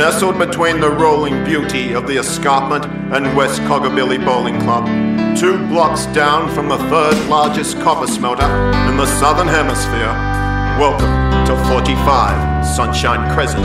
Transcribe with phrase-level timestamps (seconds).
[0.00, 4.86] Nestled between the rolling beauty of the escarpment and West Coggabilly Bowling Club,
[5.38, 8.46] two blocks down from the third largest copper smelter
[8.88, 10.08] in the southern hemisphere,
[10.80, 13.62] welcome to 45 Sunshine Crescent.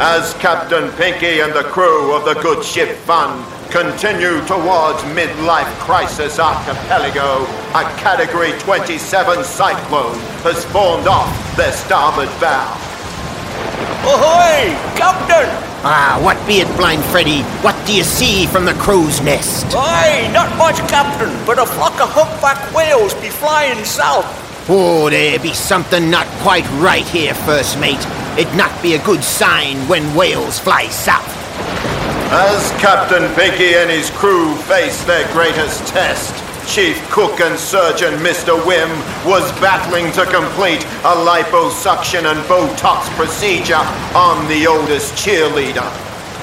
[0.00, 6.40] As Captain Pinky and the crew of the good ship Fun continue towards midlife crisis
[6.40, 7.44] archipelago,
[7.78, 12.93] a Category 27 cyclone has formed off their starboard bow.
[14.04, 15.48] Ahoy, Captain!
[15.86, 17.42] Ah, what be it, Blind Freddy?
[17.64, 19.66] What do you see from the crow's nest?
[19.76, 24.28] Aye, not much, Captain, but a flock of humpback whales be flying south.
[24.68, 28.04] Oh, there be something not quite right here, First Mate.
[28.36, 31.28] It not be a good sign when whales fly south.
[32.30, 38.56] As Captain Pinky and his crew face their greatest test, Chief Cook and Surgeon Mr.
[38.64, 38.88] Wim
[39.28, 43.84] was battling to complete a liposuction and Botox procedure
[44.16, 45.84] on the oldest cheerleader.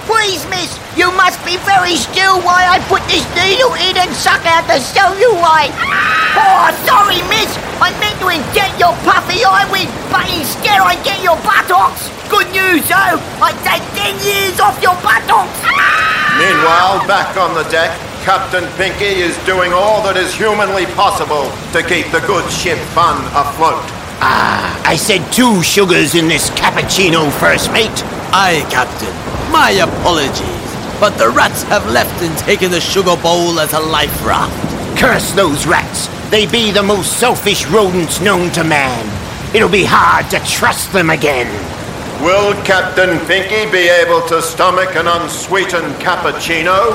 [0.05, 4.45] Please, miss, you must be very still while I put this needle in and suck
[4.45, 5.73] out the cellulite.
[6.37, 7.49] Oh, sorry, miss.
[7.81, 12.09] I meant to inject your puffy eye with, but instead I get your buttocks.
[12.29, 13.17] Good news, though.
[13.41, 15.59] I take 10 years off your buttocks.
[16.37, 17.91] Meanwhile, back on the deck,
[18.23, 23.17] Captain Pinky is doing all that is humanly possible to keep the good ship Fun
[23.33, 23.81] afloat.
[24.21, 27.89] Ah, I said two sugars in this cappuccino, First Mate.
[28.29, 29.09] Aye, Captain.
[29.51, 30.61] My apologies.
[30.99, 34.53] But the rats have left and taken the sugar bowl as a life raft.
[34.99, 36.05] Curse those rats.
[36.29, 39.01] They be the most selfish rodents known to man.
[39.55, 41.49] It'll be hard to trust them again.
[42.21, 46.93] Will Captain Pinky be able to stomach an unsweetened cappuccino?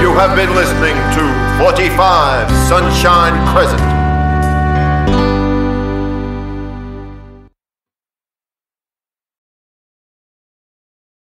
[0.00, 3.89] You have been listening to 45 Sunshine Crescent.